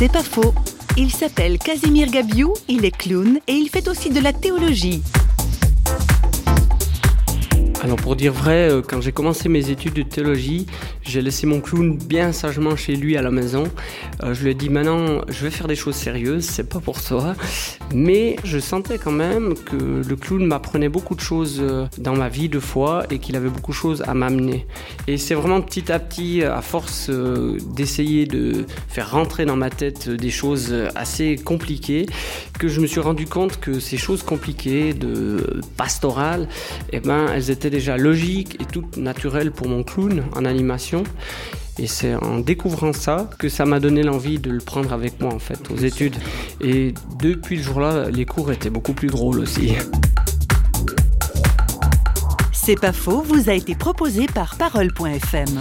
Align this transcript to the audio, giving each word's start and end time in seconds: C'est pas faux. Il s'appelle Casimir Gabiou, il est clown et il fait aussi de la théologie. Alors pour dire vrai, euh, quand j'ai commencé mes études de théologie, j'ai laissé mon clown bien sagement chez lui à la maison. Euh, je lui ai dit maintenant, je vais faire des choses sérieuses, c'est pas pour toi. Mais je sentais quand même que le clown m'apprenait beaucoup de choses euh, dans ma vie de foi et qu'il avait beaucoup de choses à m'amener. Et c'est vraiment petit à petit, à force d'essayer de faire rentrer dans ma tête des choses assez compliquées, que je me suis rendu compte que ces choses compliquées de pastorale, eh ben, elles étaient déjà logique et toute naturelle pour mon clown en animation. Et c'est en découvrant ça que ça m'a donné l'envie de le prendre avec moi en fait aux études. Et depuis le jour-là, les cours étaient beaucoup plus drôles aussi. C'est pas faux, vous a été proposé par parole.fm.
C'est 0.00 0.10
pas 0.10 0.22
faux. 0.22 0.54
Il 0.96 1.12
s'appelle 1.12 1.58
Casimir 1.58 2.10
Gabiou, 2.10 2.54
il 2.68 2.86
est 2.86 2.90
clown 2.90 3.38
et 3.46 3.52
il 3.52 3.68
fait 3.68 3.86
aussi 3.86 4.08
de 4.08 4.20
la 4.20 4.32
théologie. 4.32 5.02
Alors 7.82 7.96
pour 7.96 8.14
dire 8.14 8.34
vrai, 8.34 8.70
euh, 8.70 8.82
quand 8.86 9.00
j'ai 9.00 9.10
commencé 9.10 9.48
mes 9.48 9.70
études 9.70 9.94
de 9.94 10.02
théologie, 10.02 10.66
j'ai 11.02 11.22
laissé 11.22 11.46
mon 11.46 11.62
clown 11.62 11.96
bien 11.96 12.30
sagement 12.30 12.76
chez 12.76 12.94
lui 12.94 13.16
à 13.16 13.22
la 13.22 13.30
maison. 13.30 13.64
Euh, 14.22 14.34
je 14.34 14.44
lui 14.44 14.50
ai 14.50 14.54
dit 14.54 14.68
maintenant, 14.68 15.22
je 15.28 15.44
vais 15.44 15.50
faire 15.50 15.66
des 15.66 15.76
choses 15.76 15.94
sérieuses, 15.94 16.44
c'est 16.44 16.68
pas 16.68 16.80
pour 16.80 17.02
toi. 17.02 17.34
Mais 17.94 18.36
je 18.44 18.58
sentais 18.58 18.98
quand 18.98 19.12
même 19.12 19.54
que 19.54 20.02
le 20.06 20.16
clown 20.16 20.44
m'apprenait 20.44 20.90
beaucoup 20.90 21.14
de 21.14 21.22
choses 21.22 21.58
euh, 21.62 21.86
dans 21.96 22.14
ma 22.14 22.28
vie 22.28 22.50
de 22.50 22.60
foi 22.60 23.04
et 23.10 23.18
qu'il 23.18 23.34
avait 23.34 23.48
beaucoup 23.48 23.72
de 23.72 23.76
choses 23.76 24.02
à 24.06 24.12
m'amener. 24.12 24.66
Et 25.06 25.16
c'est 25.16 25.34
vraiment 25.34 25.62
petit 25.62 25.90
à 25.90 25.98
petit, 25.98 26.42
à 26.42 26.60
force 26.60 27.08
d'essayer 27.10 28.26
de 28.26 28.66
faire 28.88 29.10
rentrer 29.10 29.46
dans 29.46 29.56
ma 29.56 29.70
tête 29.70 30.10
des 30.10 30.30
choses 30.30 30.74
assez 30.94 31.36
compliquées, 31.36 32.04
que 32.58 32.68
je 32.68 32.80
me 32.80 32.86
suis 32.86 33.00
rendu 33.00 33.26
compte 33.26 33.58
que 33.58 33.80
ces 33.80 33.96
choses 33.96 34.22
compliquées 34.22 34.92
de 34.92 35.62
pastorale, 35.78 36.46
eh 36.92 37.00
ben, 37.00 37.26
elles 37.34 37.50
étaient 37.50 37.69
déjà 37.70 37.96
logique 37.96 38.60
et 38.60 38.64
toute 38.64 38.96
naturelle 38.96 39.52
pour 39.52 39.68
mon 39.68 39.82
clown 39.82 40.24
en 40.36 40.44
animation. 40.44 41.04
Et 41.78 41.86
c'est 41.86 42.14
en 42.14 42.40
découvrant 42.40 42.92
ça 42.92 43.30
que 43.38 43.48
ça 43.48 43.64
m'a 43.64 43.80
donné 43.80 44.02
l'envie 44.02 44.38
de 44.38 44.50
le 44.50 44.58
prendre 44.58 44.92
avec 44.92 45.20
moi 45.20 45.32
en 45.32 45.38
fait 45.38 45.70
aux 45.70 45.78
études. 45.78 46.16
Et 46.60 46.92
depuis 47.18 47.56
le 47.56 47.62
jour-là, 47.62 48.10
les 48.10 48.26
cours 48.26 48.52
étaient 48.52 48.70
beaucoup 48.70 48.92
plus 48.92 49.08
drôles 49.08 49.38
aussi. 49.38 49.72
C'est 52.52 52.78
pas 52.78 52.92
faux, 52.92 53.22
vous 53.22 53.48
a 53.48 53.54
été 53.54 53.74
proposé 53.74 54.26
par 54.26 54.56
parole.fm. 54.56 55.58